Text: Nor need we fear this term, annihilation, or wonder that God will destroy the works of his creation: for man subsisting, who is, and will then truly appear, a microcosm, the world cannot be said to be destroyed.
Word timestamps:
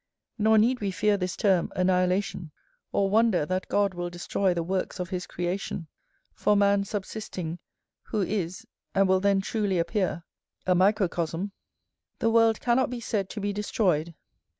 Nor 0.39 0.57
need 0.57 0.79
we 0.81 0.89
fear 0.89 1.15
this 1.15 1.37
term, 1.37 1.71
annihilation, 1.75 2.49
or 2.91 3.07
wonder 3.11 3.45
that 3.45 3.67
God 3.67 3.93
will 3.93 4.09
destroy 4.09 4.51
the 4.51 4.63
works 4.63 4.99
of 4.99 5.11
his 5.11 5.27
creation: 5.27 5.85
for 6.33 6.55
man 6.55 6.85
subsisting, 6.85 7.59
who 8.05 8.21
is, 8.23 8.65
and 8.95 9.07
will 9.07 9.19
then 9.19 9.41
truly 9.41 9.77
appear, 9.77 10.23
a 10.65 10.73
microcosm, 10.73 11.51
the 12.17 12.31
world 12.31 12.59
cannot 12.59 12.89
be 12.89 12.99
said 12.99 13.29
to 13.29 13.39
be 13.39 13.53
destroyed. 13.53 14.15